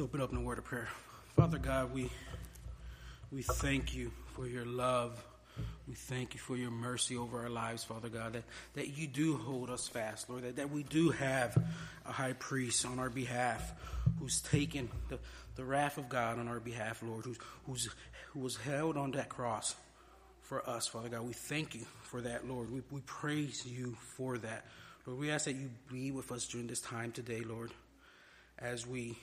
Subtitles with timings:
[0.00, 0.88] Open up in a word of prayer.
[1.36, 2.10] Father God, we
[3.30, 5.22] we thank you for your love.
[5.86, 9.36] We thank you for your mercy over our lives, Father God, that, that you do
[9.36, 11.62] hold us fast, Lord, that, that we do have
[12.06, 13.70] a high priest on our behalf
[14.18, 15.18] who's taken the,
[15.56, 17.90] the wrath of God on our behalf, Lord, who's, who's,
[18.30, 19.76] who was held on that cross
[20.40, 21.26] for us, Father God.
[21.26, 22.72] We thank you for that, Lord.
[22.72, 24.64] We, we praise you for that.
[25.04, 27.72] Lord, we ask that you be with us during this time today, Lord,
[28.58, 29.18] as we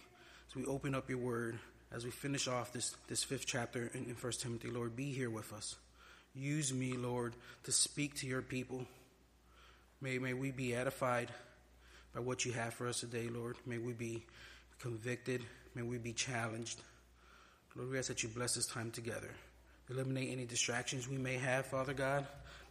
[0.49, 1.59] as we open up your word,
[1.91, 5.29] as we finish off this, this fifth chapter in, in 1 Timothy, Lord, be here
[5.29, 5.75] with us.
[6.33, 7.33] Use me, Lord,
[7.63, 8.85] to speak to your people.
[10.01, 11.29] May, may we be edified
[12.15, 13.57] by what you have for us today, Lord.
[13.65, 14.23] May we be
[14.79, 15.43] convicted.
[15.75, 16.81] May we be challenged.
[17.75, 19.29] Lord, we ask that you bless this time together.
[19.89, 22.25] Eliminate any distractions we may have, Father God.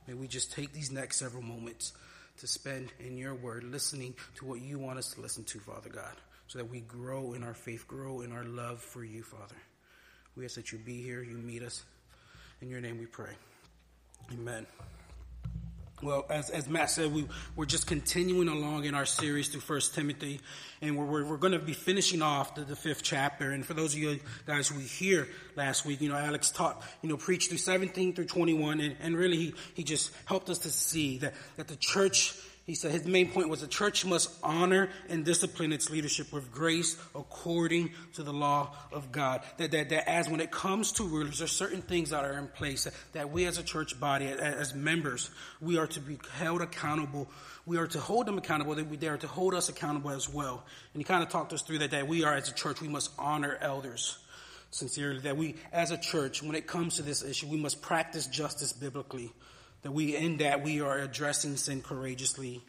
[0.08, 1.92] May we just take these next several moments
[2.38, 5.90] to spend in your word, listening to what you want us to listen to, Father
[5.90, 6.14] God
[6.48, 9.54] so that we grow in our faith, grow in our love for you, Father.
[10.34, 11.84] We ask that you be here, you meet us.
[12.60, 13.32] In your name we pray.
[14.32, 14.66] Amen.
[16.02, 17.26] Well, as, as Matt said, we,
[17.56, 20.40] we're just continuing along in our series through First Timothy,
[20.80, 23.50] and we're, we're, we're going to be finishing off the, the, fifth chapter.
[23.50, 25.26] And for those of you guys who were here
[25.56, 29.16] last week, you know, Alex taught, you know, preached through 17 through 21, and, and
[29.16, 32.34] really he, he just helped us to see that, that the church
[32.68, 36.52] he said his main point was the church must honor and discipline its leadership with
[36.52, 39.40] grace according to the law of God.
[39.56, 42.46] That, that, that as when it comes to rulers, there's certain things that are in
[42.46, 45.30] place that, that we as a church body, as, as, members,
[45.62, 47.30] we are to be held accountable.
[47.64, 48.74] We are to hold them accountable.
[48.74, 50.62] They, they are to hold us accountable as well.
[50.92, 52.88] And he kind of talked us through that, that we are as a church, we
[52.88, 54.18] must honor elders
[54.72, 55.20] sincerely.
[55.20, 58.74] That we, as a church, when it comes to this issue, we must practice justice
[58.74, 59.32] biblically.
[59.82, 62.62] That we, in that, we are addressing sin courageously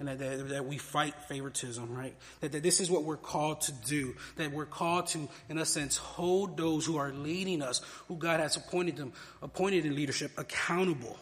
[0.00, 2.14] and that, that, that, we fight favoritism, right?
[2.40, 4.14] That, that this is what we're called to do.
[4.36, 8.38] That we're called to, in a sense, hold those who are leading us, who God
[8.38, 11.18] has appointed them, appointed in leadership, accountable.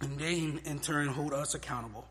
[0.00, 2.06] And they, in turn, hold us accountable.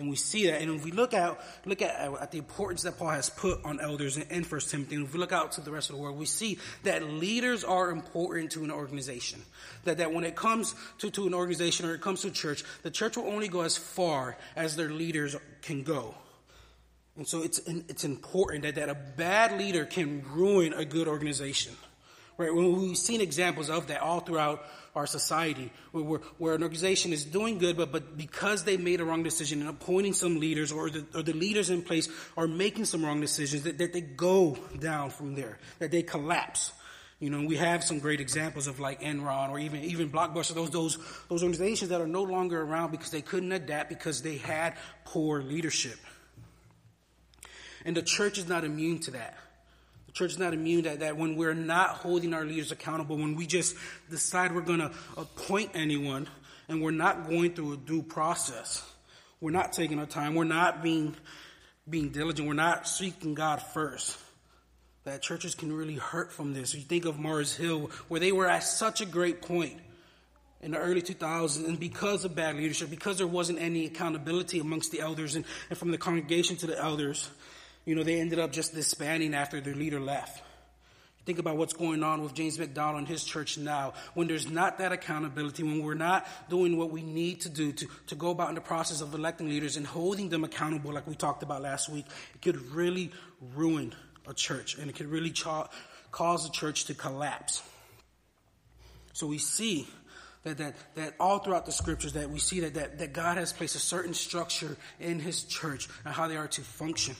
[0.00, 0.60] And we see that.
[0.62, 3.80] And if we look out, look at, at the importance that Paul has put on
[3.80, 6.02] elders in, in 1 Timothy, and if we look out to the rest of the
[6.02, 9.40] world, we see that leaders are important to an organization.
[9.84, 12.90] That, that when it comes to, to an organization or it comes to church, the
[12.90, 16.14] church will only go as far as their leaders can go.
[17.16, 21.74] And so it's, it's important that, that a bad leader can ruin a good organization.
[22.40, 22.54] Right?
[22.54, 24.64] We've seen examples of that all throughout
[24.96, 29.04] our society, where, where an organization is doing good, but, but because they made a
[29.04, 32.08] wrong decision in appointing some leaders, or the, or the leaders in place
[32.38, 36.72] are making some wrong decisions, that, that they go down from there, that they collapse.
[37.18, 40.70] You know, we have some great examples of like Enron or even even Blockbuster, those
[40.70, 40.96] those
[41.28, 45.42] those organizations that are no longer around because they couldn't adapt because they had poor
[45.42, 45.98] leadership.
[47.84, 49.36] And the church is not immune to that.
[50.10, 53.36] The church is not immune to that when we're not holding our leaders accountable, when
[53.36, 53.76] we just
[54.10, 56.28] decide we're going to appoint anyone
[56.68, 58.82] and we're not going through a due process.
[59.40, 60.34] We're not taking our time.
[60.34, 61.14] We're not being,
[61.88, 62.48] being diligent.
[62.48, 64.18] We're not seeking God first.
[65.04, 66.74] That churches can really hurt from this.
[66.74, 69.78] You think of Mars Hill, where they were at such a great point
[70.60, 74.90] in the early 2000s, and because of bad leadership, because there wasn't any accountability amongst
[74.90, 77.30] the elders and, and from the congregation to the elders,
[77.90, 80.44] you know, they ended up just disbanding after their leader left.
[81.26, 83.94] Think about what's going on with James MacDonald and his church now.
[84.14, 87.88] When there's not that accountability, when we're not doing what we need to do to,
[88.06, 91.16] to go about in the process of electing leaders and holding them accountable, like we
[91.16, 93.10] talked about last week, it could really
[93.56, 93.92] ruin
[94.28, 95.68] a church and it could really cha-
[96.12, 97.60] cause a church to collapse.
[99.14, 99.88] So we see
[100.44, 103.52] that, that, that all throughout the scriptures that we see that, that, that God has
[103.52, 107.16] placed a certain structure in his church and how they are to function.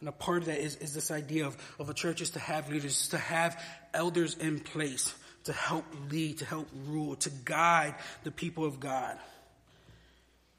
[0.00, 2.38] And a part of that is, is this idea of, of a church is to
[2.38, 3.60] have leaders, to have
[3.94, 5.14] elders in place
[5.46, 9.16] to help lead, to help rule, to guide the people of God.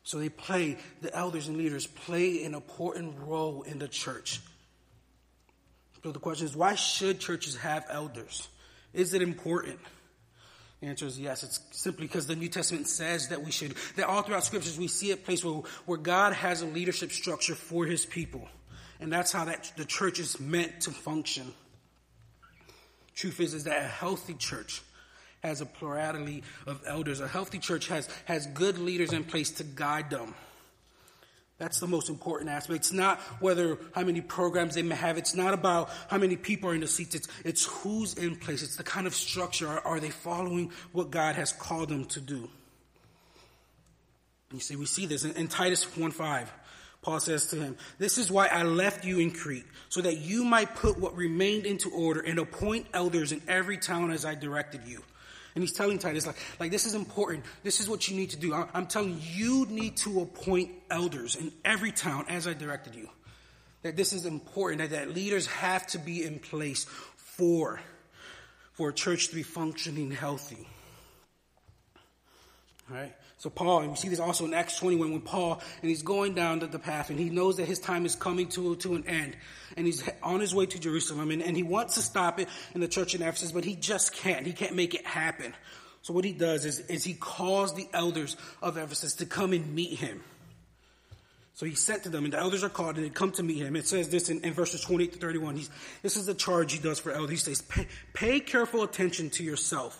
[0.04, 4.40] So they play, the elders and leaders play an important role in the church.
[6.04, 8.48] So the question is, why should churches have elders?
[8.94, 9.80] Is it important?
[10.80, 11.44] The answer is yes.
[11.44, 13.76] It's simply because the New Testament says that we should.
[13.98, 17.56] That all throughout scriptures we see a place where, where God has a leadership structure
[17.56, 18.48] for his people.
[19.00, 21.54] And that's how that the church is meant to function.
[23.16, 24.82] Truth is, is that a healthy church
[25.44, 27.20] has a plurality of elders.
[27.20, 30.34] A healthy church has, has good leaders in place to guide them.
[31.58, 32.78] That's the most important aspect.
[32.78, 35.18] It's not whether how many programs they may have.
[35.18, 37.16] It's not about how many people are in the seats.
[37.16, 38.62] It's, it's who's in place.
[38.62, 39.68] It's the kind of structure.
[39.68, 42.48] Are, are they following what God has called them to do?
[44.54, 46.54] You see, we see this in, in Titus 1 5.
[47.08, 50.44] Paul says to him, This is why I left you in Crete, so that you
[50.44, 54.86] might put what remained into order and appoint elders in every town as I directed
[54.86, 55.02] you.
[55.56, 57.46] And he's telling Titus, like, like this is important.
[57.64, 58.54] This is what you need to do.
[58.54, 63.08] I'm telling you, you need to appoint elders in every town as I directed you.
[63.84, 67.80] That this is important, that, that leaders have to be in place for,
[68.74, 70.68] for a church to be functioning healthy.
[72.90, 73.14] All right?
[73.40, 76.34] So Paul, and we see this also in Acts 21 when Paul, and he's going
[76.34, 79.06] down the, the path and he knows that his time is coming to, to an
[79.08, 79.38] end.
[79.76, 82.82] And he's on his way to Jerusalem and, and he wants to stop it in
[82.82, 84.46] the church in Ephesus, but he just can't.
[84.46, 85.54] He can't make it happen.
[86.02, 89.76] So what he does is, is he calls the elders of Ephesus to come and
[89.76, 90.24] meet him.
[91.54, 93.58] So he sent to them, and the elders are called, and they come to meet
[93.58, 93.76] him.
[93.76, 95.56] It says this in, in verses 28 to 31.
[95.56, 95.70] He's,
[96.04, 97.32] this is the charge he does for elders.
[97.32, 100.00] He says, pay, pay careful attention to yourself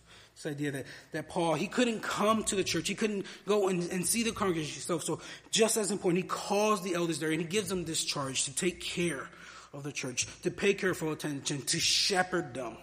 [0.35, 2.87] This idea that, that Paul, he couldn't come to the church.
[2.87, 5.03] He couldn't go and, and see the congregation himself.
[5.03, 5.19] So
[5.51, 8.55] just as important, he calls the elders there and he gives them this charge to
[8.55, 9.27] take care
[9.73, 12.77] of the church, to pay careful attention, to shepherd them.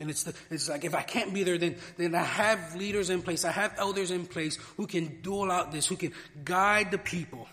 [0.00, 3.10] And it's, the, it's like if I can't be there, then, then I have leaders
[3.10, 3.44] in place.
[3.44, 6.12] I have elders in place who can dole out this, who can
[6.42, 7.46] guide the people.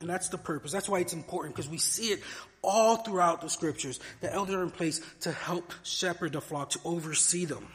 [0.00, 0.72] And that's the purpose.
[0.72, 2.22] That's why it's important because we see it
[2.62, 4.00] all throughout the scriptures.
[4.20, 7.66] The elders are in place to help shepherd the flock, to oversee them.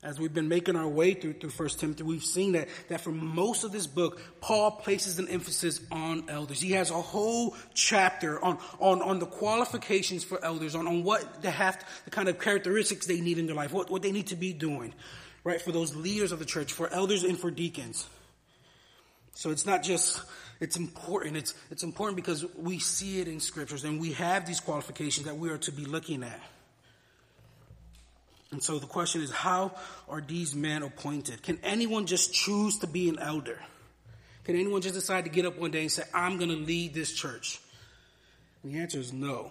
[0.00, 3.10] As we've been making our way through through First Timothy, we've seen that that for
[3.10, 6.60] most of this book, Paul places an emphasis on elders.
[6.60, 11.42] He has a whole chapter on on, on the qualifications for elders, on, on what
[11.42, 14.28] they have, the kind of characteristics they need in their life, what, what they need
[14.28, 14.94] to be doing,
[15.42, 15.60] right?
[15.60, 18.06] For those leaders of the church, for elders and for deacons.
[19.34, 20.22] So it's not just,
[20.60, 21.36] it's important.
[21.36, 25.36] It's, it's important because we see it in scriptures and we have these qualifications that
[25.36, 26.40] we are to be looking at.
[28.50, 29.72] And so the question is, how
[30.08, 31.42] are these men appointed?
[31.42, 33.58] Can anyone just choose to be an elder?
[34.44, 36.94] Can anyone just decide to get up one day and say, I'm going to lead
[36.94, 37.60] this church?
[38.62, 39.50] And the answer is no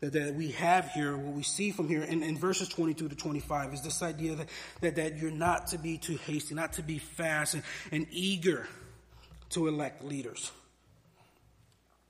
[0.00, 3.16] that, that we have here, what we see from here in, in verses 22 to
[3.16, 4.48] 25 is this idea that,
[4.80, 8.68] that, that you're not to be too hasty, not to be fast and, and eager
[9.50, 10.52] to elect leaders.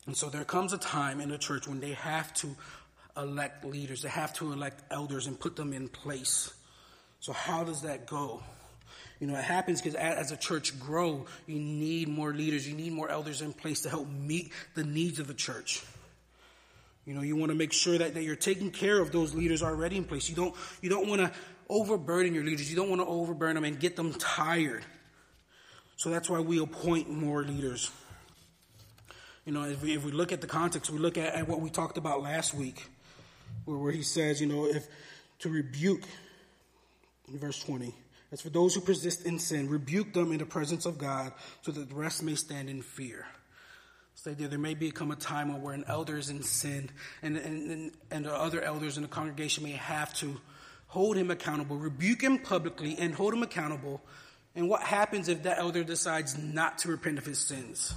[0.07, 2.57] And so there comes a time in the church when they have to
[3.17, 6.53] elect leaders, they have to elect elders and put them in place.
[7.21, 8.43] So how does that go?
[9.21, 12.93] You know, it happens because as a church grow, you need more leaders, you need
[12.93, 15.83] more elders in place to help meet the needs of the church.
[17.05, 19.63] You know, you want to make sure that, that you're taking care of those leaders
[19.63, 20.29] already in place.
[20.29, 21.33] You don't, you don't want to
[21.69, 22.71] overburden your leaders.
[22.71, 24.85] You don't want to overburden them and get them tired.
[25.99, 27.91] So that's why we appoint more leaders.
[29.45, 31.61] You know, if we, if we look at the context, we look at, at what
[31.61, 32.87] we talked about last week,
[33.65, 34.87] where, where he says, you know, if
[35.41, 36.03] to rebuke,
[37.27, 37.93] in verse 20,
[38.31, 41.73] as for those who persist in sin, rebuke them in the presence of God so
[41.73, 43.27] that the rest may stand in fear.
[44.15, 46.91] So there may become a time where an elder is in sin
[47.23, 50.41] and, and, and the other elders in the congregation may have to
[50.87, 54.01] hold him accountable, rebuke him publicly, and hold him accountable.
[54.59, 57.95] And what happens if that elder decides not to repent of his sins?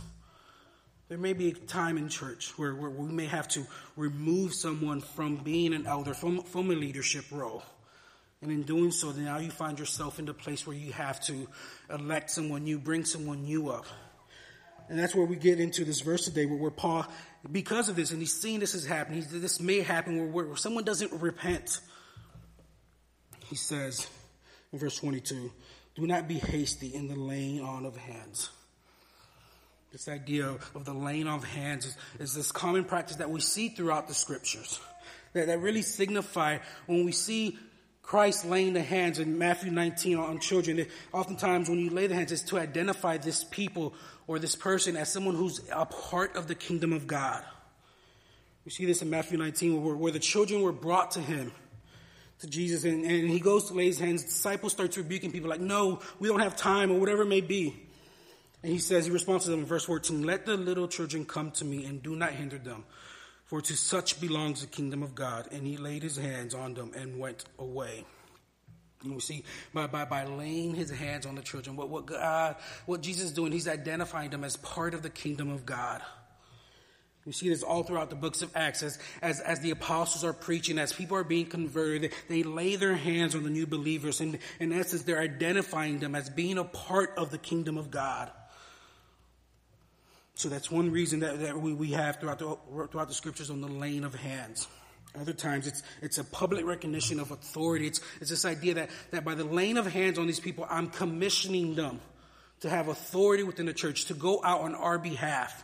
[1.10, 3.66] There may be a time in church where, where we may have to
[3.98, 7.64] remove someone from being an elder, from, from a leadership role.
[8.44, 11.48] And in doing so, now you find yourself in the place where you have to
[11.90, 13.88] elect someone new, bring someone new up.
[14.88, 17.08] And that's where we get into this verse today where, where Paul,
[17.52, 20.84] because of this, and he's seeing this is happening, this may happen where, where someone
[20.84, 21.80] doesn't repent.
[23.48, 24.08] He says
[24.72, 25.52] in verse 22,
[25.96, 28.50] do not be hasty in the laying on of hands.
[29.92, 33.42] This idea of the laying on of hands is, is this common practice that we
[33.42, 34.80] see throughout the scriptures.
[35.34, 37.58] That, that really signify when we see
[38.02, 40.86] Christ laying the hands in Matthew 19 on children.
[41.14, 43.94] Oftentimes, when you lay the hands, it's to identify this people
[44.28, 47.44] or this person as someone who's a part of the kingdom of God.
[48.66, 51.52] We see this in Matthew 19 where, where the children were brought to him,
[52.42, 54.24] to Jesus, and, and he goes to lay his hands.
[54.24, 57.76] Disciples starts rebuking people like, no, we don't have time, or whatever it may be.
[58.64, 61.52] And he says, he responds to them in verse 14, let the little children come
[61.52, 62.84] to me and do not hinder them,
[63.46, 65.48] for to such belongs the kingdom of God.
[65.52, 68.06] And he laid his hands on them and went away.
[69.04, 69.44] And we see
[69.74, 72.56] by, by, by laying his hands on the children, what, what God,
[72.86, 76.02] what Jesus is doing, he's identifying them as part of the kingdom of God.
[77.26, 80.34] You see this all throughout the books of Acts as, as, as the apostles are
[80.34, 84.22] preaching, as people are being converted, they, lay their hands on the new believers.
[84.22, 88.32] And in essence, they're identifying them as being a part of the kingdom of God.
[90.34, 92.58] So that's one reason that, that we, we have throughout the,
[92.90, 94.68] throughout the scriptures on the laying of hands.
[95.20, 97.86] Other times it's, it's a public recognition of authority.
[97.86, 100.88] It's, it's this idea that, that by the laying of hands on these people, I'm
[100.88, 102.00] commissioning them
[102.62, 105.64] to have authority within the church, to go out on our behalf.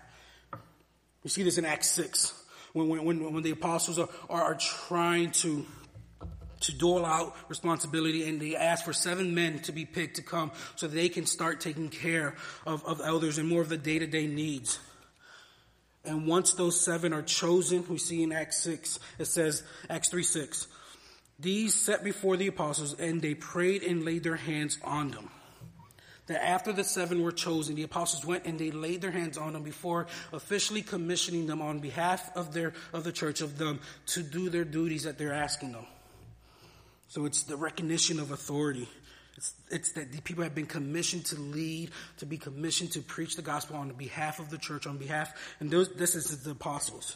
[1.27, 2.33] You see this in Acts 6,
[2.71, 5.65] when, when, when the apostles are, are, trying to,
[6.61, 10.53] to dole out responsibility and they ask for seven men to be picked to come
[10.77, 14.07] so they can start taking care of, of elders and more of the day to
[14.07, 14.79] day needs.
[16.05, 20.23] And once those seven are chosen, we see in Acts 6, it says, Acts 3
[20.23, 20.67] 6,
[21.39, 25.29] these set before the apostles and they prayed and laid their hands on them.
[26.27, 29.53] That after the seven were chosen, the apostles went and they laid their hands on
[29.53, 34.23] them before officially commissioning them on behalf of their, of the church, of them to
[34.23, 35.85] do their duties that they're asking them.
[37.07, 38.89] So it's the recognition of authority.
[39.37, 43.35] It's, it's that the people have been commissioned to lead, to be commissioned to preach
[43.35, 47.15] the gospel on behalf of the church, on behalf, and those, this is the apostles.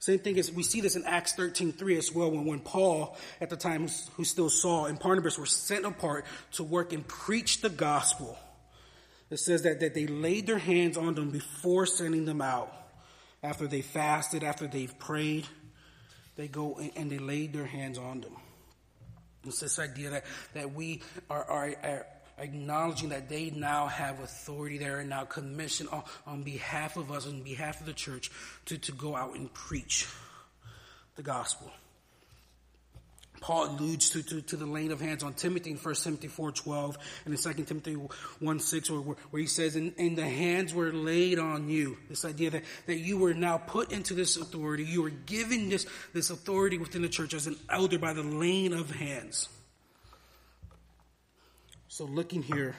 [0.00, 3.16] Same thing as we see this in Acts 13, 3 as well, when, when Paul,
[3.40, 7.60] at the time, who still Saul, and Barnabas were sent apart to work and preach
[7.60, 8.38] the gospel.
[9.30, 12.72] It says that, that they laid their hands on them before sending them out.
[13.42, 15.46] After they fasted, after they've prayed,
[16.36, 18.34] they go and, and they laid their hands on them.
[19.46, 22.06] It's this idea that, that we are, are, are
[22.38, 24.78] acknowledging that they now have authority.
[24.78, 28.30] They are now commissioned on, on behalf of us, on behalf of the church,
[28.66, 30.08] to, to go out and preach
[31.16, 31.70] the gospel.
[33.40, 36.96] Paul alludes to, to, to, the laying of hands on Timothy in 1 Timothy 4.12
[37.24, 41.38] and in 2 Timothy 1.6 where, where he says, and, and, the hands were laid
[41.38, 41.96] on you.
[42.08, 44.84] This idea that, that you were now put into this authority.
[44.84, 48.72] You were given this, this authority within the church as an elder by the laying
[48.72, 49.48] of hands.
[51.88, 52.74] So looking here,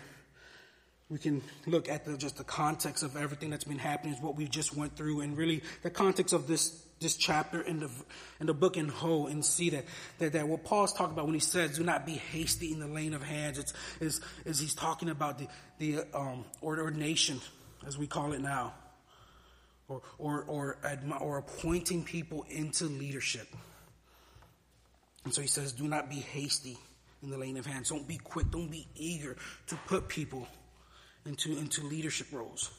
[1.09, 4.47] we can look at the, just the context of everything that's been happening, what we
[4.47, 7.89] just went through, and really the context of this this chapter in the
[8.39, 9.85] in the book in whole, and see that
[10.19, 12.87] that, that what Paul's talking about when he says, "Do not be hasty in the
[12.87, 17.41] laying of hands," it's is is he's talking about the the um, ordination,
[17.85, 18.73] as we call it now,
[19.87, 20.77] or or or
[21.19, 23.47] or appointing people into leadership.
[25.23, 26.77] And so he says, "Do not be hasty."
[27.21, 27.89] in the laying of hands.
[27.89, 28.49] Don't be quick.
[28.51, 29.35] Don't be eager
[29.67, 30.47] to put people
[31.25, 32.71] into, into leadership roles.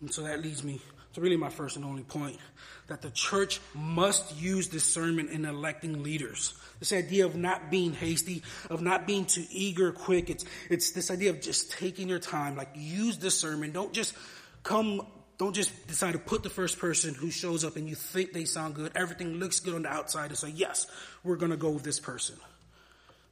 [0.00, 0.80] And so that leads me
[1.18, 2.38] really my first and only point
[2.86, 6.54] that the church must use discernment in electing leaders.
[6.78, 10.30] This idea of not being hasty, of not being too eager, quick.
[10.30, 12.56] It's, it's this idea of just taking your time.
[12.56, 13.74] Like use discernment.
[13.74, 14.14] Don't just
[14.62, 15.06] come,
[15.36, 18.44] don't just decide to put the first person who shows up and you think they
[18.44, 18.92] sound good.
[18.94, 20.86] Everything looks good on the outside and say, yes,
[21.24, 22.36] we're going to go with this person.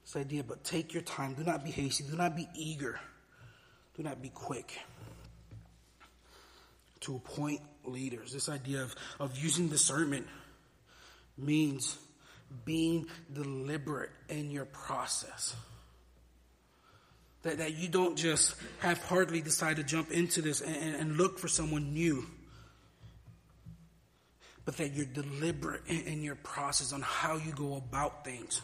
[0.05, 1.35] This idea, but take your time.
[1.35, 2.05] Do not be hasty.
[2.05, 3.01] Do not be eager.
[3.97, 4.79] Do not be quick
[7.01, 8.33] to appoint leaders.
[8.33, 10.27] This idea of, of using discernment
[11.39, 11.99] means
[12.65, 15.55] being deliberate in your process.
[17.43, 21.39] That, that you don't just half heartedly decide to jump into this and, and, look
[21.39, 22.27] for someone new,
[24.65, 28.63] but that you're deliberate in, in your process on how you go about things.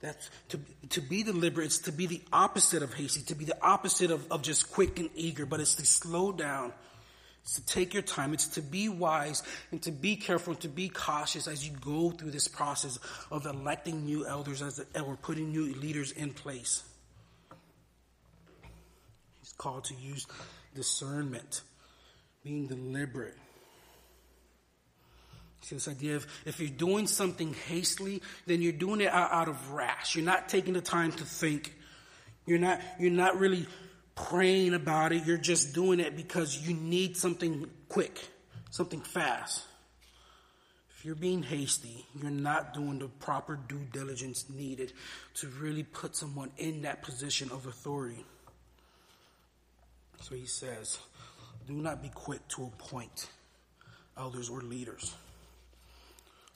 [0.00, 0.60] That's to,
[0.90, 4.30] to be deliberate, it's to be the opposite of hasty, to be the opposite of,
[4.30, 6.72] of just quick and eager, but it's to slow down.
[7.48, 8.34] It's to take your time.
[8.34, 12.10] It's to be wise and to be careful and to be cautious as you go
[12.10, 12.98] through this process
[13.30, 16.82] of electing new elders as the, or putting new leaders in place.
[19.40, 20.26] He's called to use
[20.74, 21.62] discernment,
[22.44, 23.38] being deliberate.
[25.62, 29.48] See this idea of if you're doing something hastily, then you're doing it out, out
[29.48, 30.16] of rash.
[30.16, 31.74] You're not taking the time to think.
[32.44, 33.66] You're not, you're not really
[34.26, 35.24] praying about it.
[35.24, 38.18] You're just doing it because you need something quick,
[38.70, 39.64] something fast.
[40.96, 44.92] If you're being hasty, you're not doing the proper due diligence needed
[45.34, 48.24] to really put someone in that position of authority.
[50.20, 50.98] So he says,
[51.66, 53.28] do not be quick to appoint
[54.16, 55.14] elders or leaders.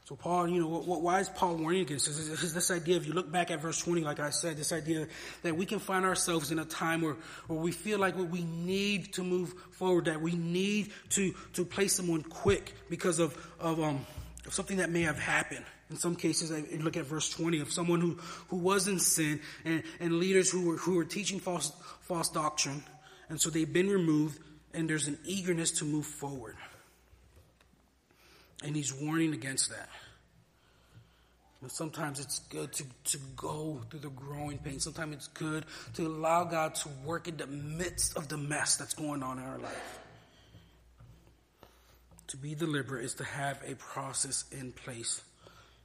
[0.04, 2.18] So Paul, you know, why is Paul warning against this?
[2.18, 5.06] Is this idea, if you look back at verse 20, like I said, this idea
[5.42, 7.16] that we can find ourselves in a time where,
[7.46, 11.94] where we feel like we need to move forward, that we need to, to place
[11.94, 14.04] someone quick because of, of, um,
[14.44, 15.64] of something that may have happened.
[15.88, 18.18] In some cases, I look at verse 20 of someone who,
[18.48, 22.82] who was in sin and, and leaders who were, who were teaching false, false doctrine.
[23.28, 24.40] And so they've been removed
[24.74, 26.56] and there's an eagerness to move forward.
[28.62, 29.88] And he's warning against that.
[31.62, 34.80] And sometimes it's good to, to go through the growing pain.
[34.80, 35.64] Sometimes it's good
[35.94, 39.44] to allow God to work in the midst of the mess that's going on in
[39.44, 39.98] our life.
[42.28, 45.22] To be deliberate is to have a process in place.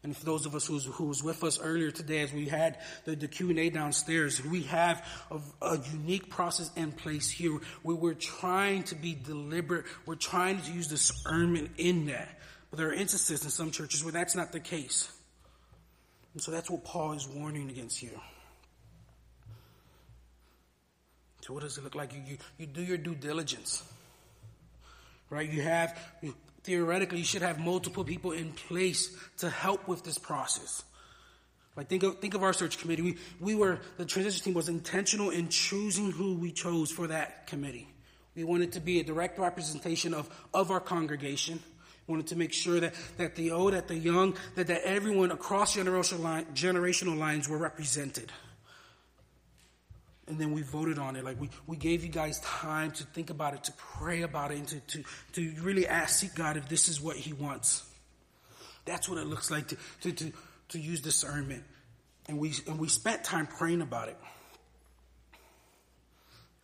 [0.03, 2.77] And for those of us who's, who was with us earlier today, as we had
[3.05, 8.13] the, the Q&A downstairs, we have a, a, unique process in place here where we're
[8.13, 9.85] trying to be deliberate.
[10.05, 12.29] We're trying to use discernment in that.
[12.69, 15.09] But there are instances in some churches where that's not the case.
[16.33, 18.19] And so that's what Paul is warning against here.
[21.41, 22.13] So what does it look like?
[22.13, 23.83] You, you, you do your due diligence.
[25.29, 25.49] Right?
[25.49, 25.97] You have,
[26.63, 30.83] theoretically, you should have multiple people in place to help with this process.
[31.77, 33.03] Like think of think of our search committee.
[33.03, 37.45] We we were the transition team was intentional in choosing who we chose for that
[37.45, 37.87] committee.
[38.35, 41.59] We wanted to be a direct representation of of our congregation.
[42.07, 45.75] Wanted to make sure that, that the old, that the young, that, that everyone across
[45.75, 48.31] generational, line, generational lines were represented.
[50.27, 51.25] And then we voted on it.
[51.25, 54.57] Like we, we gave you guys time to think about it, to pray about it,
[54.57, 57.83] and to, to, to really ask, seek God if this is what He wants.
[58.85, 60.31] That's what it looks like to, to, to,
[60.69, 61.63] to use discernment.
[62.29, 64.17] And we, and we spent time praying about it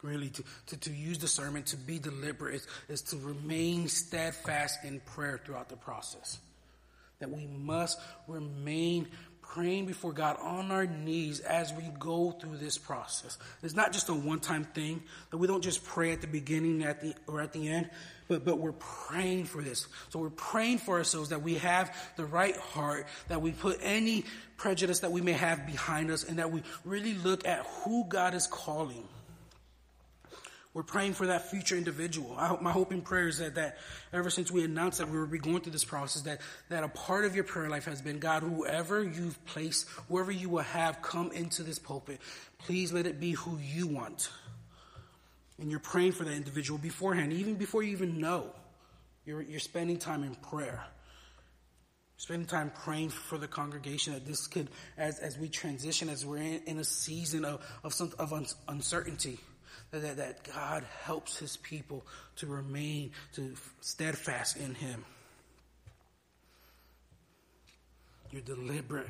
[0.03, 4.99] really to, to, to use discernment, to be deliberate, is, is to remain steadfast in
[4.99, 6.39] prayer throughout the process.
[7.19, 9.07] That we must remain
[9.41, 13.37] praying before God on our knees as we go through this process.
[13.61, 17.01] It's not just a one-time thing, that we don't just pray at the beginning at
[17.01, 17.89] the, or at the end,
[18.27, 19.87] but, but we're praying for this.
[20.09, 24.25] So we're praying for ourselves that we have the right heart, that we put any
[24.57, 28.33] prejudice that we may have behind us, and that we really look at who God
[28.33, 29.07] is calling
[30.73, 32.33] we're praying for that future individual.
[32.35, 33.77] Hope, my hope and prayer is that, that
[34.11, 36.87] ever since we announced that we would be going through this process, that, that a
[36.87, 41.01] part of your prayer life has been, God, whoever you've placed, whoever you will have
[41.03, 42.19] come into this pulpit,
[42.57, 44.31] please let it be who you want.
[45.59, 48.47] And you're praying for that individual beforehand, even before you even know.
[49.25, 50.83] You're, you're spending time in prayer.
[52.17, 56.37] Spending time praying for the congregation that this could, as, as we transition, as we're
[56.37, 58.33] in, in a season of, of, some, of
[58.67, 59.37] uncertainty,
[60.01, 62.05] that, that God helps his people
[62.37, 65.05] to remain to steadfast in him.
[68.31, 69.07] You're deliberate.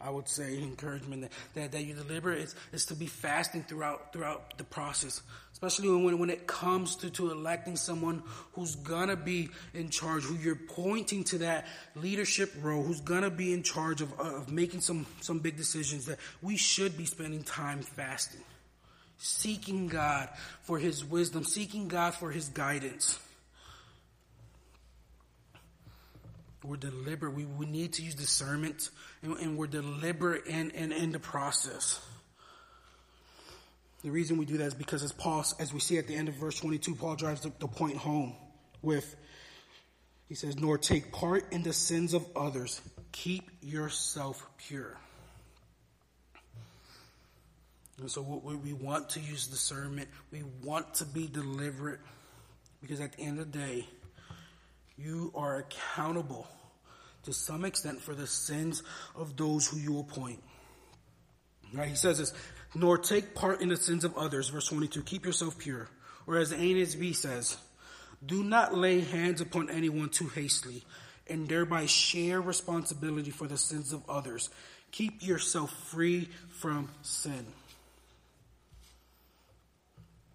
[0.00, 4.12] I would say encouragement that, that, that you're deliberate is, is to be fasting throughout
[4.12, 5.22] throughout the process.
[5.52, 8.22] Especially when, when it comes to, to electing someone
[8.54, 13.52] who's gonna be in charge, who you're pointing to that leadership role, who's gonna be
[13.52, 17.80] in charge of, of making some, some big decisions, that we should be spending time
[17.80, 18.40] fasting
[19.22, 20.28] seeking God
[20.62, 23.18] for His wisdom, seeking God for His guidance.
[26.64, 27.34] We're deliberate.
[27.34, 28.90] We, we need to use discernment,
[29.22, 32.00] and, and we're deliberate in, in, in the process.
[34.02, 36.28] The reason we do that is because as Paul, as we see at the end
[36.28, 38.34] of verse 22, Paul drives the, the point home
[38.80, 39.16] with,
[40.28, 42.80] he says, nor take part in the sins of others.
[43.12, 44.96] Keep yourself pure.
[48.02, 50.08] And so we want to use discernment.
[50.32, 52.00] We want to be deliberate
[52.80, 53.86] because at the end of the day,
[54.98, 56.48] you are accountable
[57.22, 58.82] to some extent for the sins
[59.14, 60.42] of those who you appoint.
[61.72, 61.90] Right?
[61.90, 62.34] He says this,
[62.74, 64.48] nor take part in the sins of others.
[64.48, 65.88] Verse 22, keep yourself pure.
[66.26, 67.56] Or as the NASB says,
[68.26, 70.82] do not lay hands upon anyone too hastily
[71.28, 74.50] and thereby share responsibility for the sins of others.
[74.90, 77.46] Keep yourself free from sin.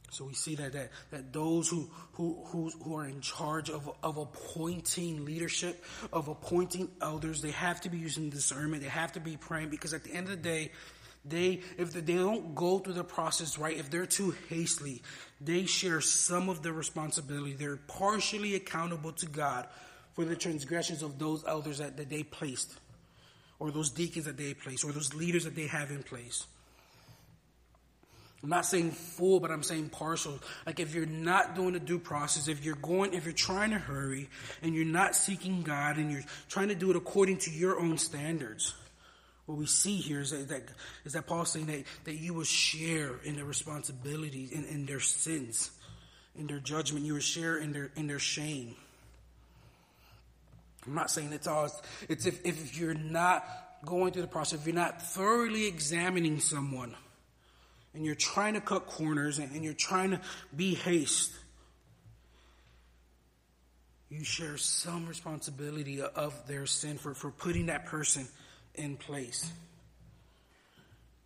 [0.10, 3.90] So we see that, that, that those who, who, who, who are in charge of,
[4.02, 8.84] of appointing leadership, of appointing elders, they have to be using discernment.
[8.84, 10.72] They have to be praying because at the end of the day,
[11.26, 15.02] they, if they don't go through the process right, if they're too hastily,
[15.42, 17.54] they share some of the responsibility.
[17.54, 19.68] They're partially accountable to God
[20.14, 22.74] for the transgressions of those elders that, that they placed,
[23.60, 26.46] or those deacons that they placed, or those leaders that they have in place.
[28.44, 30.40] I'm not saying full, but I'm saying partial.
[30.66, 33.80] Like if you're not doing the due process, if you're going, if you're trying to
[33.80, 34.30] hurry
[34.62, 37.98] and you're not seeking God and you're trying to do it according to your own
[37.98, 38.76] standards,
[39.48, 40.64] what we see here is that,
[41.06, 45.00] is that Paul's saying that, that you will share in their responsibilities, in, in their
[45.00, 45.72] sins,
[46.38, 47.06] in their judgment.
[47.06, 48.76] You will share in their, in their shame.
[50.86, 51.70] I'm not saying it's all,
[52.08, 53.46] it's if, if you're not
[53.86, 56.94] going through the process, if you're not thoroughly examining someone,
[57.98, 60.22] and you're trying to cut corners and, you're trying to
[60.56, 61.34] be haste,
[64.10, 68.28] you share some responsibility of their sin for, for putting that person
[68.76, 69.52] in place.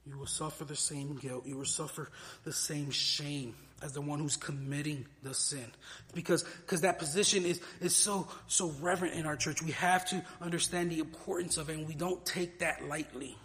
[0.07, 1.45] You will suffer the same guilt.
[1.45, 2.10] You will suffer
[2.45, 3.53] the same shame
[3.84, 5.65] as the one who's committing the sin.
[6.13, 9.62] Because, because that position is, is so, so reverent in our church.
[9.62, 13.38] We have to understand the importance of it and we don't take that lightly.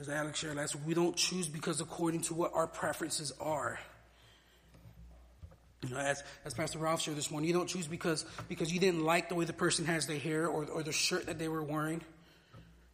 [0.00, 3.78] As Alex shared last week, we don't choose because according to what our preferences are.
[5.82, 8.80] You know, as, as Pastor Ralph shared this morning, you don't choose because, because you
[8.80, 11.48] didn't like the way the person has their hair or, or the shirt that they
[11.48, 12.00] were wearing.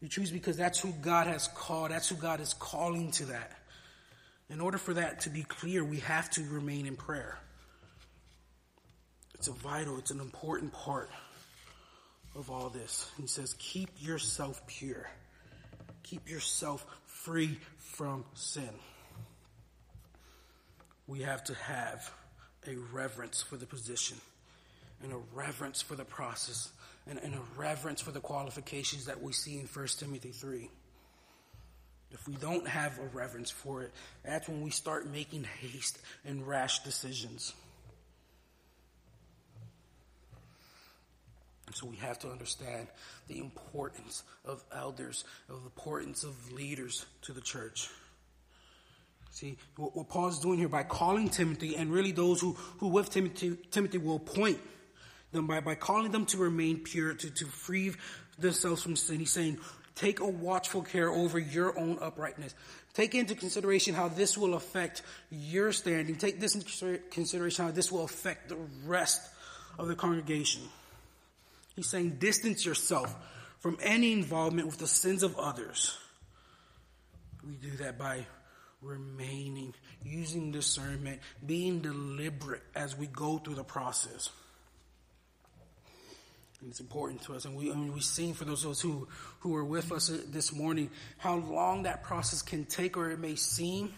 [0.00, 1.90] You choose because that's who God has called.
[1.90, 3.52] That's who God is calling to that.
[4.50, 7.38] In order for that to be clear, we have to remain in prayer.
[9.34, 11.10] It's a vital, it's an important part
[12.34, 13.10] of all this.
[13.20, 15.06] He says, keep yourself pure.
[16.08, 18.70] Keep yourself free from sin.
[21.06, 22.10] We have to have
[22.66, 24.16] a reverence for the position
[25.02, 26.70] and a reverence for the process
[27.06, 30.70] and, and, a reverence for the qualifications that we see in 1 Timothy 3.
[32.10, 33.92] If we don't have a reverence for it,
[34.24, 37.52] that's when we start making haste and rash decisions.
[41.68, 42.88] And so we have to understand
[43.26, 47.90] the importance of elders, of the importance of leaders to the church.
[49.32, 53.10] See, what, what Paul's doing here by calling Timothy and really those who, who with
[53.10, 54.58] Timothy, Timothy will appoint
[55.32, 57.92] them by, by calling them to remain pure, to, to free
[58.38, 59.18] themselves from sin.
[59.18, 59.58] He's saying,
[59.94, 62.54] Take a watchful care over your own uprightness.
[62.94, 66.16] Take into consideration how this will affect your standing.
[66.16, 69.20] Take this into consideration how this will affect the rest
[69.78, 70.62] of the congregation.
[71.78, 73.14] He's saying distance yourself
[73.60, 75.96] from any involvement with the sins of others.
[77.46, 78.26] We do that by
[78.82, 84.28] remaining, using discernment, being deliberate as we go through the process.
[86.60, 87.44] And it's important to us.
[87.44, 89.06] And we, I mean, we've seen for those us who,
[89.38, 93.36] who are with us this morning how long that process can take or it may
[93.36, 93.94] seem.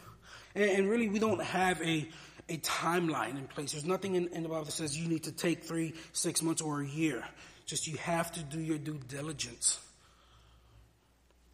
[0.55, 2.07] And, and really, we don't have a,
[2.51, 3.73] a timeline in place.
[3.73, 6.61] There's nothing in, in the Bible that says you need to take three, six months,
[6.61, 7.25] or a year.
[7.71, 9.79] Just you have to do your due diligence.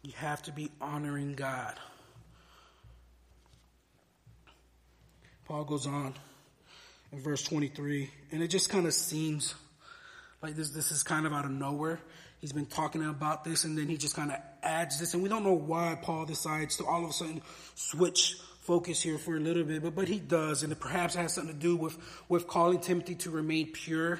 [0.01, 1.75] You have to be honoring God.
[5.45, 6.15] Paul goes on
[7.11, 9.53] in verse 23, and it just kind of seems
[10.41, 11.99] like this, this is kind of out of nowhere.
[12.41, 15.29] He's been talking about this and then he just kind of adds this and we
[15.29, 17.43] don't know why Paul decides to all of a sudden
[17.75, 21.35] switch focus here for a little bit, but, but he does and it perhaps has
[21.35, 21.95] something to do with,
[22.27, 24.19] with calling Timothy to remain pure.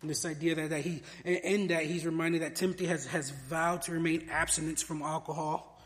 [0.00, 3.82] And this idea that, that he, in that he's reminded that Timothy has, has vowed
[3.82, 5.78] to remain abstinence from alcohol.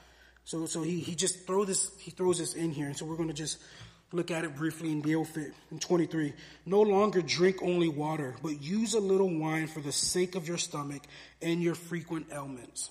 [0.45, 2.87] So, so he, he just throw this, he throws this in here.
[2.87, 3.59] And so we're going to just
[4.13, 5.53] look at it briefly and deal with it.
[5.73, 6.33] In 23,
[6.67, 10.59] no longer drink only water, but use a little wine for the sake of your
[10.59, 11.03] stomach
[11.43, 12.91] and your frequent ailments.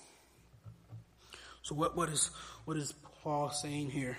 [1.62, 2.30] So what, what is,
[2.66, 4.18] what is Paul saying here?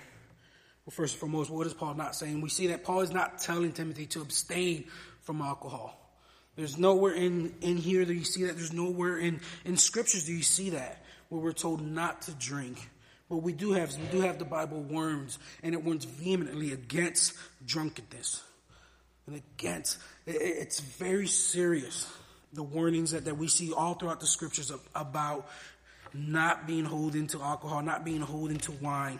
[0.85, 2.41] Well, first and foremost, what is Paul not saying?
[2.41, 4.85] We see that Paul is not telling Timothy to abstain
[5.21, 6.04] from alcohol.
[6.55, 8.55] There's nowhere in, in here that you see that.
[8.55, 12.89] There's nowhere in, in scriptures do you see that where we're told not to drink.
[13.27, 16.71] What we do have is we do have the Bible warns, and it warns vehemently
[16.71, 17.33] against
[17.65, 18.43] drunkenness.
[19.27, 22.07] And against, it's very serious.
[22.53, 25.49] The warnings that, that we see all throughout the scriptures about
[26.13, 29.19] not being holding to alcohol, not being holding to wine.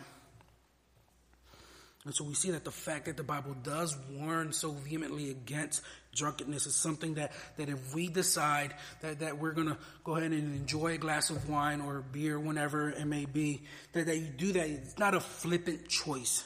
[2.06, 5.82] And so we see that the fact that the Bible does warn so vehemently against
[6.14, 10.30] drunkenness is something that, that if we decide that, that we're going to go ahead
[10.30, 13.60] and enjoy a glass of wine or beer, whenever it may be,
[13.92, 16.44] that, that you do that, it's not a flippant choice.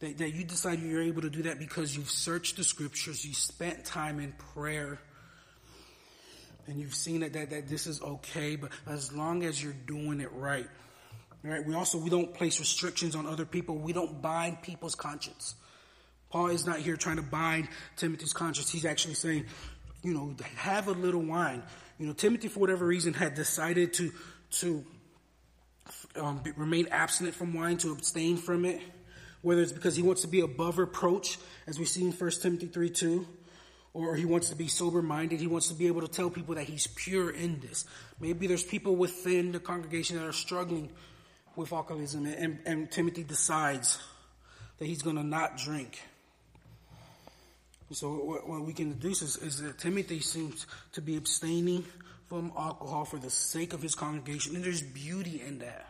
[0.00, 3.32] That, that you decide you're able to do that because you've searched the scriptures, you
[3.32, 4.98] spent time in prayer,
[6.66, 10.20] and you've seen that, that, that this is okay, but as long as you're doing
[10.20, 10.68] it right.
[11.44, 11.64] Right?
[11.64, 13.76] We also we don't place restrictions on other people.
[13.76, 15.54] We don't bind people's conscience.
[16.30, 18.70] Paul is not here trying to bind Timothy's conscience.
[18.70, 19.44] He's actually saying,
[20.02, 21.62] you know, have a little wine.
[21.98, 24.10] You know, Timothy, for whatever reason, had decided to
[24.52, 24.84] to
[26.16, 28.80] um, remain abstinent from wine, to abstain from it.
[29.42, 32.68] Whether it's because he wants to be above reproach, as we see in 1 Timothy
[32.68, 33.26] 3 2,
[33.92, 35.40] or he wants to be sober minded.
[35.40, 37.84] He wants to be able to tell people that he's pure in this.
[38.18, 40.90] Maybe there's people within the congregation that are struggling
[41.56, 43.98] with alcoholism, and, and Timothy decides
[44.78, 46.00] that he's going to not drink.
[47.92, 51.84] So what, what we can deduce is, is that Timothy seems to be abstaining
[52.28, 55.86] from alcohol for the sake of his congregation, and there's beauty in that.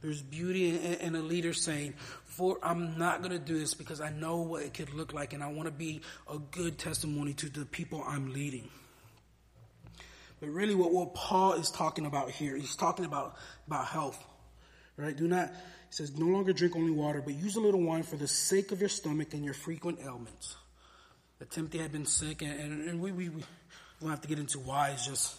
[0.00, 4.10] There's beauty in, a leader saying, "For I'm not going to do this because I
[4.10, 7.48] know what it could look like, and I want to be a good testimony to
[7.48, 8.68] the people I'm leading."
[10.38, 13.34] But really, what, what Paul is talking about here, he's talking about
[13.66, 14.24] about health,
[14.98, 15.16] right?
[15.16, 15.48] Do not.
[15.48, 18.72] He says, no longer drink only water, but use a little wine for the sake
[18.72, 20.56] of your stomach and your frequent ailments.
[21.38, 23.42] That Timothy had been sick, and, and, and we, we, we
[24.02, 24.90] don't have to get into why.
[24.90, 25.34] It's just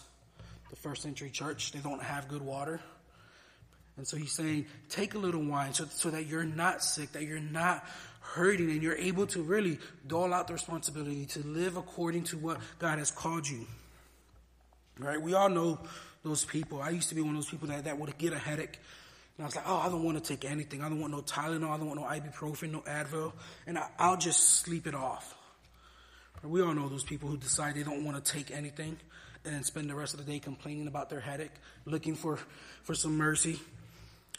[0.70, 2.80] the first century church, they don't have good water.
[3.96, 7.24] And so he's saying, take a little wine so, so that you're not sick, that
[7.24, 7.84] you're not
[8.20, 12.58] hurting, and you're able to really dole out the responsibility to live according to what
[12.78, 13.66] God has called you.
[14.98, 15.20] Right?
[15.20, 15.80] We all know
[16.24, 16.80] those people.
[16.80, 18.78] I used to be one of those people that, that would get a headache.
[19.40, 20.82] And I was like, oh, I don't want to take anything.
[20.82, 21.70] I don't want no Tylenol.
[21.70, 23.32] I don't want no ibuprofen, no Advil.
[23.66, 25.34] And I, I'll just sleep it off.
[26.44, 28.98] We all know those people who decide they don't want to take anything
[29.46, 31.54] and spend the rest of the day complaining about their headache,
[31.86, 32.38] looking for,
[32.82, 33.58] for some mercy.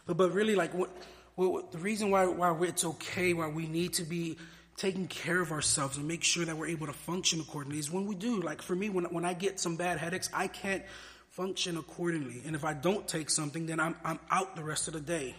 [0.06, 0.96] But, but really, like, what,
[1.34, 4.38] what, the reason why, why it's okay, why we need to be
[4.78, 8.06] taking care of ourselves and make sure that we're able to function accordingly is when
[8.06, 8.40] we do.
[8.40, 10.84] Like, for me, when, when I get some bad headaches, I can't
[11.32, 12.42] function accordingly.
[12.46, 15.36] And if I don't take something, then I'm, I'm out the rest of the day.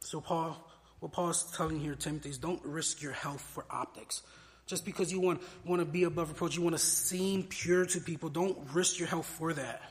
[0.00, 0.56] So, Paul,
[1.00, 4.22] what Paul's telling here, Timothy, is don't risk your health for optics.
[4.66, 8.00] Just because you want, want to be above reproach, you want to seem pure to
[8.00, 9.82] people, don't risk your health for that.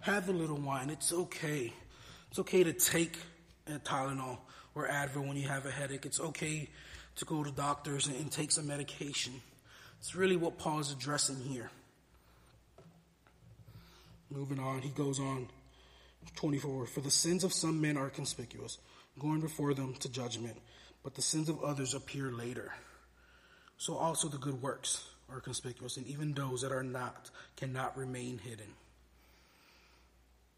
[0.00, 0.90] Have a little wine.
[0.90, 1.72] It's okay.
[2.30, 3.16] It's okay to take
[3.68, 4.38] a Tylenol
[4.74, 6.04] or Advil when you have a headache.
[6.04, 6.68] It's okay
[7.16, 9.34] to go to doctors and, and take some medication.
[10.00, 11.70] It's really what Paul is addressing here.
[14.30, 15.48] Moving on, he goes on.
[16.36, 16.86] 24.
[16.86, 18.78] For the sins of some men are conspicuous,
[19.18, 20.56] going before them to judgment,
[21.02, 22.72] but the sins of others appear later.
[23.78, 28.38] So also the good works are conspicuous, and even those that are not cannot remain
[28.38, 28.66] hidden.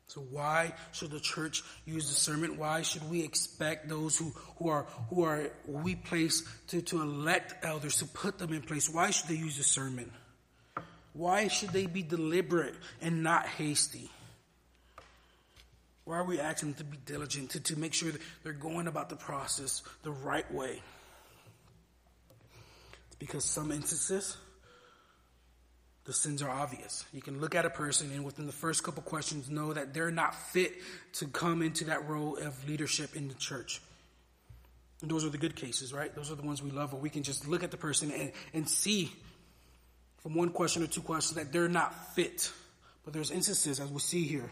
[0.06, 2.59] So why should the church use discernment?
[2.59, 7.64] Why should we expect those who, who are who are we place to, to elect
[7.64, 8.90] elders to put them in place?
[8.90, 10.11] Why should they use discernment?
[11.20, 14.11] Why should they be deliberate and not hasty?
[16.06, 18.87] Why are we asking them to be diligent, to, to make sure that they're going
[18.87, 20.80] about the process the right way?
[23.09, 24.38] It's because some instances
[26.06, 27.04] the sins are obvious.
[27.12, 30.11] You can look at a person and within the first couple questions know that they're
[30.11, 30.72] not fit
[31.16, 33.83] to come into that role of leadership in the church.
[35.02, 36.14] And those are the good cases, right?
[36.14, 38.33] Those are the ones we love where we can just look at the person and,
[38.54, 39.12] and see
[40.22, 42.52] from one question or two questions that they're not fit.
[43.04, 44.50] But there's instances, as we see here,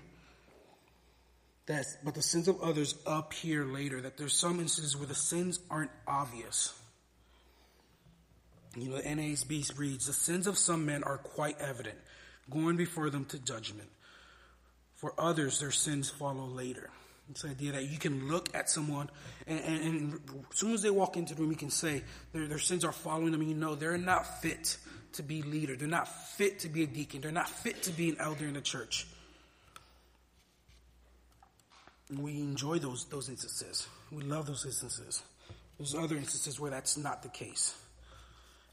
[1.66, 4.00] that but the sins of others appear later.
[4.00, 6.72] That there's some instances where the sins aren't obvious.
[8.76, 11.98] You know, the NASB reads, The sins of some men are quite evident,
[12.50, 13.88] going before them to judgment.
[14.96, 16.90] For others, their sins follow later.
[17.30, 19.10] It's the idea that you can look at someone,
[19.46, 20.14] and, and, and
[20.50, 22.02] as soon as they walk into the room, you can say
[22.32, 24.78] their, their sins are following them, and you know they're not fit
[25.18, 25.76] to be leader.
[25.76, 27.20] They're not fit to be a deacon.
[27.20, 29.06] They're not fit to be an elder in the church.
[32.08, 33.86] And we enjoy those, those instances.
[34.10, 35.22] We love those instances.
[35.76, 37.74] There's other instances where that's not the case.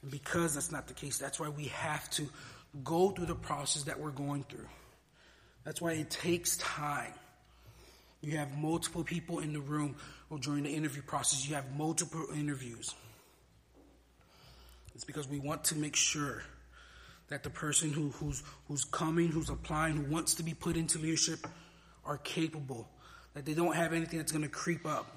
[0.01, 2.29] And because that's not the case, that's why we have to
[2.83, 4.67] go through the process that we're going through.
[5.63, 7.13] That's why it takes time.
[8.21, 9.95] You have multiple people in the room
[10.29, 12.93] or during the interview process, you have multiple interviews.
[14.95, 16.41] It's because we want to make sure
[17.27, 20.97] that the person who, who's, who's coming, who's applying, who wants to be put into
[20.99, 21.45] leadership
[22.05, 22.87] are capable,
[23.33, 25.11] that they don't have anything that's going to creep up.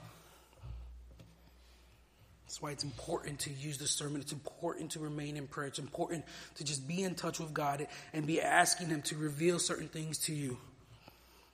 [2.45, 4.25] That's why it's important to use discernment.
[4.25, 5.69] It's important to remain in prayer.
[5.69, 6.25] It's important
[6.57, 10.19] to just be in touch with God and be asking Him to reveal certain things
[10.21, 10.57] to you,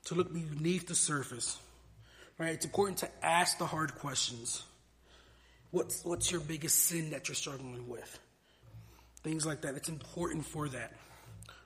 [0.05, 1.59] to look beneath the surface.
[2.39, 2.51] Right?
[2.51, 4.63] It's important to ask the hard questions.
[5.75, 8.21] What's, what's your biggest sin that you're struggling with?
[9.25, 9.75] Things like that.
[9.75, 10.93] It's important for that,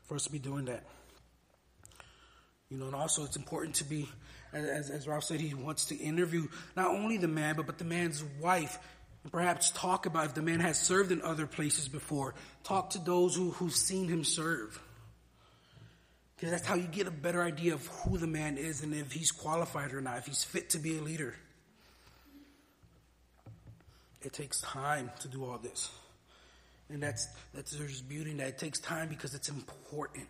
[0.05, 0.83] for us to be doing that.
[2.71, 4.09] You know, and also it's important to be,
[4.55, 7.85] as, as Ralph said, he wants to interview not only the man, but, but the
[7.85, 8.79] man's wife
[9.25, 12.35] and perhaps talk about if the man has served in other places before.
[12.65, 14.81] Talk to those who, who've seen him serve.
[16.35, 19.13] Because that's how you get a better idea of who the man is and if
[19.13, 21.35] he's qualified or not, if he's fit to be a leader.
[24.23, 25.91] It takes time to do all this.
[26.91, 28.49] And that's, that's there's beauty in that.
[28.49, 30.27] It takes time because it's important.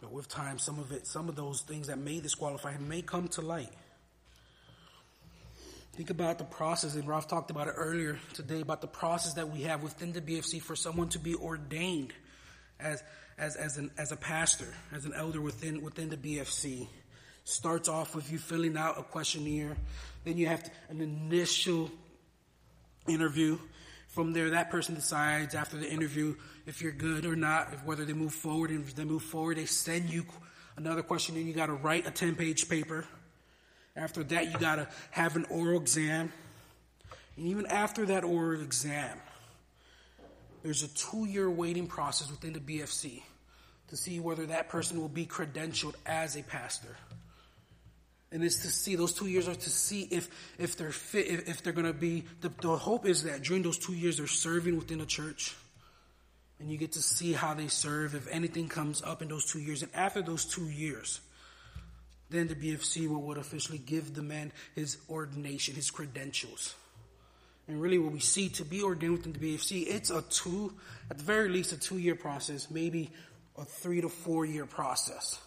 [0.00, 3.02] But with time, some of it, some of those things that may disqualify him may
[3.02, 3.70] come to light.
[5.94, 9.50] Think about the process, and Ralph talked about it earlier today about the process that
[9.50, 12.12] we have within the BFC for someone to be ordained
[12.80, 13.02] as
[13.38, 16.88] as as an as a pastor, as an elder within within the BFC.
[17.44, 19.76] Starts off with you filling out a questionnaire,
[20.24, 21.90] then you have to, an initial
[23.08, 23.58] interview.
[24.08, 26.34] From there, that person decides after the interview
[26.66, 28.70] if you're good or not, if whether they move forward.
[28.70, 30.24] And if they move forward, they send you
[30.76, 33.06] another question, and you got to write a 10 page paper.
[33.96, 36.32] After that, you got to have an oral exam.
[37.36, 39.18] And even after that oral exam,
[40.62, 43.22] there's a two year waiting process within the BFC
[43.88, 46.96] to see whether that person will be credentialed as a pastor.
[48.32, 51.48] And it's to see, those two years are to see if, if they're fit, if,
[51.48, 54.26] if they're going to be, the, the hope is that during those two years they're
[54.26, 55.54] serving within a church.
[56.58, 59.58] And you get to see how they serve, if anything comes up in those two
[59.58, 59.82] years.
[59.82, 61.20] And after those two years,
[62.30, 66.74] then the BFC will, would officially give the man his ordination, his credentials.
[67.68, 70.72] And really, what we see to be ordained within the BFC, it's a two,
[71.10, 73.10] at the very least, a two year process, maybe
[73.58, 75.38] a three to four year process.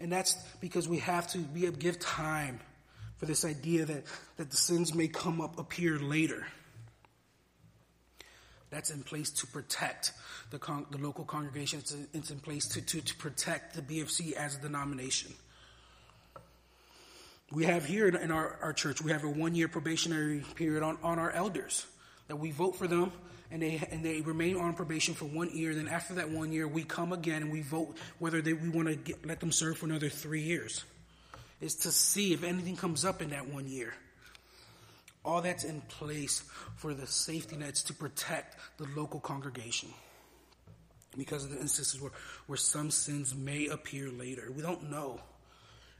[0.00, 2.58] And that's because we have to be, give time
[3.18, 4.04] for this idea that,
[4.38, 6.46] that the sins may come up, appear later.
[8.70, 10.12] That's in place to protect
[10.50, 11.80] the, con- the local congregation.
[11.80, 15.32] It's, it's in place to, to, to protect the BFC as a denomination.
[17.52, 20.98] We have here in our, our church, we have a one year probationary period on,
[21.02, 21.84] on our elders
[22.28, 23.12] that we vote for them
[23.50, 25.74] and they, and they remain on probation for one year.
[25.74, 29.04] Then after that one year, we come again and we vote whether they, we want
[29.04, 30.84] to let them serve for another three years.
[31.60, 33.92] Is to see if anything comes up in that one year.
[35.24, 36.42] All that's in place
[36.76, 39.90] for the safety nets to protect the local congregation.
[41.18, 42.12] Because of the instances where,
[42.46, 44.50] where some sins may appear later.
[44.54, 45.20] We don't know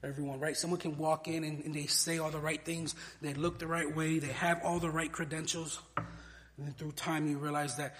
[0.02, 0.56] everyone, right?
[0.56, 3.66] Someone can walk in and, and, they say all the right things, they look the
[3.66, 5.80] right way, they have all the right credentials,
[6.60, 7.96] and then through time you realize that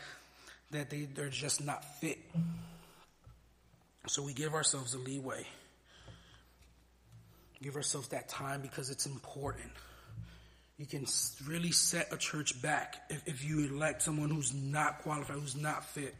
[0.70, 2.18] that they, they're just not fit.
[4.06, 5.44] So we give ourselves a leeway.
[7.62, 9.70] Give ourselves that time because it's important.
[10.78, 11.06] You can
[11.46, 15.84] really set a church back if, if you elect someone who's not qualified, who's not
[15.84, 16.14] fit.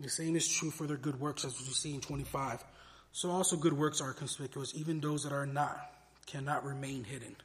[0.00, 2.64] The same is true for their good works as we see in 25.
[3.12, 5.78] So also good works are conspicuous, even those that are not
[6.26, 7.36] cannot remain hidden.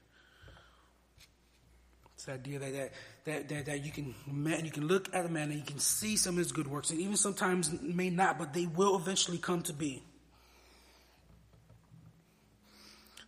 [2.26, 2.92] It's the idea that that,
[3.26, 5.78] that, that, that you can man, you can look at a man and you can
[5.78, 9.38] see some of his good works, and even sometimes may not, but they will eventually
[9.38, 10.02] come to be.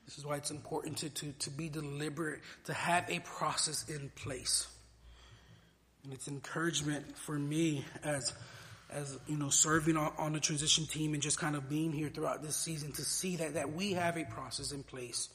[0.06, 4.10] This is why it's important to, to, to be deliberate, to have a process in
[4.16, 4.68] place.
[6.04, 8.34] And it's encouragement for me as
[8.90, 12.10] as you know, serving on, on the transition team and just kind of being here
[12.10, 15.28] throughout this season to see that, that we have a process in place.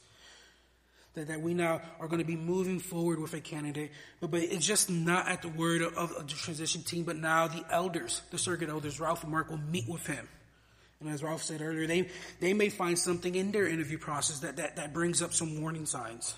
[1.15, 4.41] That, that we now are going to be moving forward with a candidate, but, but
[4.41, 8.23] it's just not at the word of, of the transition team, but now the elders,
[8.31, 10.27] the surrogate elders, Ralph and Mark will meet with him.
[10.99, 12.07] And as Ralph said earlier, they,
[12.39, 15.85] they may find something in their interview process that, that, that brings up some warning
[15.85, 16.33] signs.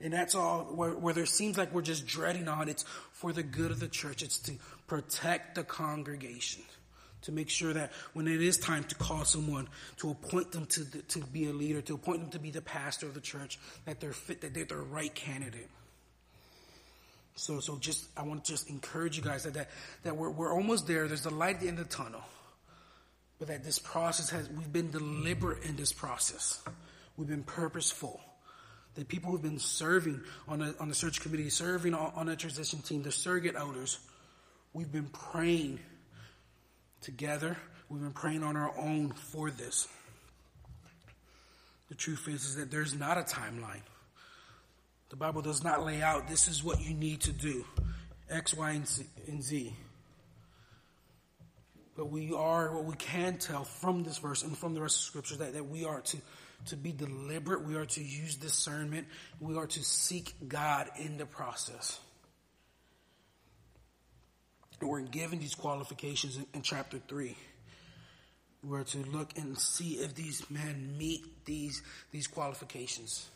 [0.00, 2.68] And that's all where, where there seems like we're just dreading on.
[2.68, 4.22] It's for the good of the church.
[4.22, 4.52] It's to
[4.86, 6.62] protect the congregation.
[7.24, 10.84] To make sure that when it is time to call someone, to appoint them to,
[10.84, 13.58] the, to be a leader, to appoint them to be the pastor of the church,
[13.86, 15.68] that they're fit, that they're the right candidate.
[17.36, 19.70] So, so just, I want to just encourage you guys that, that,
[20.02, 21.08] that we're, we're almost there.
[21.08, 22.20] There's the light at the end of the tunnel.
[23.38, 26.62] But that this process has, we've been deliberate in this process.
[27.16, 28.20] We've been purposeful.
[28.94, 32.36] The people who've been serving on the, on the search committee, serving on, on the
[32.36, 33.98] transition team, the surrogate elders,
[34.72, 35.80] we've been praying
[37.04, 37.56] together.
[37.88, 39.86] We've been praying on our own for this.
[41.88, 43.82] The truth is, is that there's not a timeline.
[45.10, 47.64] The Bible does not lay out this is what you need to do
[48.28, 48.80] X, Y,
[49.28, 49.76] and Z.
[51.96, 55.02] But we are, what we can tell from this verse and from the rest of
[55.02, 56.16] the scriptures, that, that we are to
[56.66, 57.64] to be deliberate.
[57.64, 59.06] We are to use discernment.
[59.40, 62.00] We are to seek God in the process.
[64.86, 67.36] We're given these qualifications in, in chapter 3.
[68.62, 73.28] We're to look and see if these men meet these, these qualifications.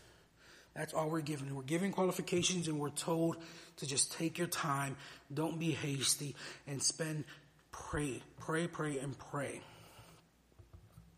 [0.75, 1.55] That's all we're given.
[1.55, 3.37] We're given qualifications and we're told
[3.79, 4.97] to just take your time,
[5.33, 6.35] don't be hasty,
[6.67, 7.25] and spend,
[7.73, 9.61] pray, pray, pray, and pray.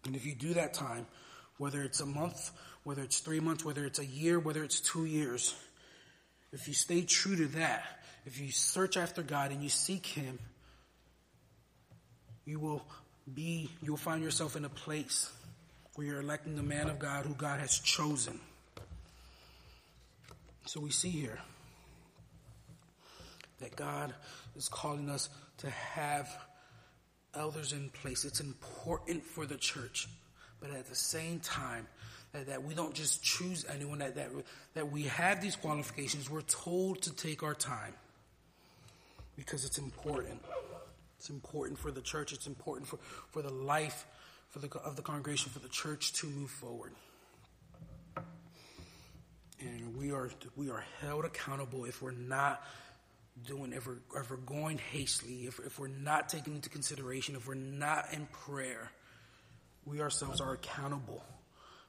[0.06, 1.06] And if you do that time,
[1.58, 2.50] whether it's a month,
[2.84, 5.54] whether it's three months, whether it's a year, whether it's two years,
[6.52, 7.99] if you stay true to that,
[8.30, 10.38] if you search after God and you seek Him,
[12.44, 12.84] you will
[13.34, 15.32] be, you'll find yourself in a place
[15.96, 18.38] where you're electing the man of God who God has chosen.
[20.66, 21.40] So we see here
[23.58, 24.14] that God
[24.54, 25.28] is calling us
[25.58, 26.30] to have
[27.34, 28.24] elders in place.
[28.24, 30.08] It's important for the church,
[30.60, 31.88] but at the same time,
[32.32, 34.28] that, that we don't just choose anyone, that, that,
[34.74, 36.30] that we have these qualifications.
[36.30, 37.92] We're told to take our time
[39.40, 40.38] because it's important.
[41.18, 42.32] It's important for the church.
[42.34, 42.98] It's important for,
[43.30, 44.06] for the life
[44.50, 46.92] for the, of the congregation, for the church to move forward.
[49.60, 52.62] And we are, we are held accountable if we're not
[53.46, 57.46] doing, if we're, if we're going hastily, if, if we're not taking into consideration, if
[57.46, 58.90] we're not in prayer,
[59.86, 61.24] we ourselves are accountable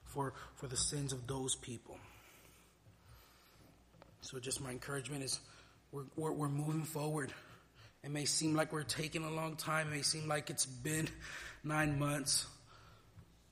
[0.06, 1.98] for, for the sins of those people.
[4.22, 5.40] So just my encouragement is
[5.92, 7.34] we're, we're, we're moving forward.
[8.04, 9.88] It may seem like we're taking a long time.
[9.88, 11.08] It may seem like it's been
[11.64, 12.48] nine months.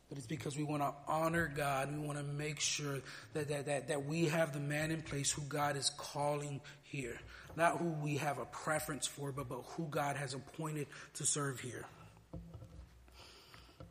[0.08, 1.92] But it's because we want to honor God.
[1.94, 3.00] We want to make sure
[3.34, 7.20] that, that, that, that we have the man in place who God is calling here.
[7.56, 11.60] Not who we have a preference for, but, but who God has appointed to serve
[11.60, 11.86] here.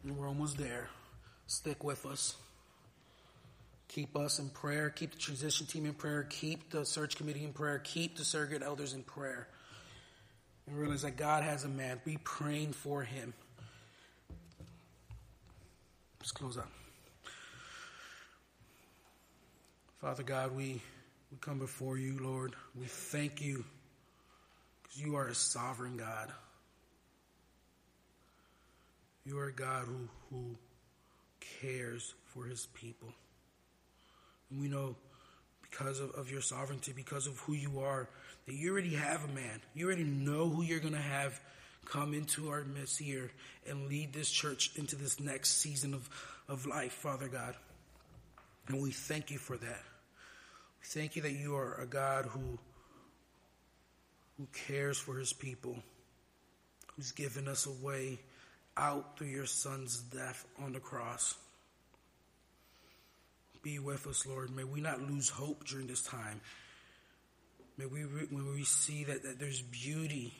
[0.02, 0.88] And we're almost there.
[1.46, 2.36] Stick with us.
[3.88, 4.90] Keep us in prayer.
[4.90, 6.26] Keep the transition team in prayer.
[6.28, 7.78] Keep the search committee in prayer.
[7.78, 9.48] Keep the surrogate elders in prayer.
[10.66, 12.00] And realize that God has a man.
[12.04, 13.32] Be praying for him.
[16.20, 16.68] Let's close out.
[20.02, 20.80] Father God, we,
[21.32, 22.54] we come before you, Lord.
[22.78, 23.64] We thank you
[24.82, 26.30] because you are a sovereign God.
[29.24, 30.56] You are a God who, who
[31.60, 33.08] cares for his people.
[34.56, 34.96] We know
[35.70, 38.08] because of, of your sovereignty, because of who you are,
[38.46, 39.60] that you already have a man.
[39.74, 41.38] You already know who you're going to have
[41.84, 43.30] come into our midst here
[43.68, 46.08] and lead this church into this next season of,
[46.48, 47.54] of life, Father God.
[48.68, 49.82] And we thank you for that.
[50.80, 52.58] We thank you that you are a God who,
[54.36, 55.76] who cares for his people,
[56.94, 58.18] who's given us a way
[58.76, 61.34] out through your son's death on the cross.
[63.68, 64.48] Be with us, Lord.
[64.56, 66.40] May we not lose hope during this time.
[67.76, 70.32] May we, when we see that, that there's beauty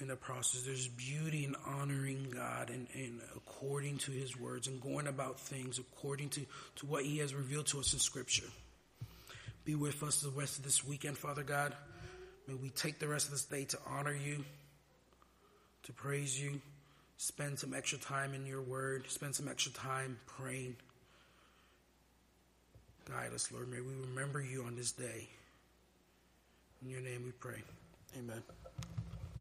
[0.00, 0.62] in the process.
[0.62, 5.80] There's beauty in honoring God and, and according to His words and going about things
[5.80, 6.42] according to,
[6.76, 8.46] to what He has revealed to us in Scripture.
[9.64, 11.74] Be with us the rest of this weekend, Father God.
[12.46, 14.44] May we take the rest of this day to honor you,
[15.86, 16.60] to praise you,
[17.16, 20.76] spend some extra time in your word, spend some extra time praying.
[23.08, 23.68] Guide us, Lord.
[23.68, 25.28] May we remember you on this day.
[26.82, 27.62] In your name we pray.
[28.18, 28.42] Amen.